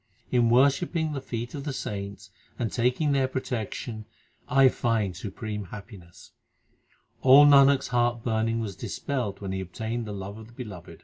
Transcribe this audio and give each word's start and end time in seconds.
In 0.31 0.49
worshipping 0.49 1.11
the 1.13 1.21
feet 1.21 1.53
of 1.53 1.63
the 1.63 1.73
saints 1.73 2.31
and 2.57 2.71
taking 2.71 3.11
their 3.11 3.27
protection 3.27 4.05
I 4.49 4.67
find 4.67 5.15
supreme 5.15 5.65
happiness. 5.65 6.31
All 7.21 7.45
Nanak 7.45 7.81
s 7.81 7.89
heart 7.89 8.23
burning 8.23 8.61
was 8.61 8.75
dispelled 8.75 9.41
When 9.41 9.51
he 9.51 9.61
obtained 9.61 10.07
the 10.07 10.11
love 10.13 10.39
of 10.39 10.47
the 10.47 10.53
Beloved. 10.53 10.89
1 10.89 10.95
Gajmoti. 10.95 10.99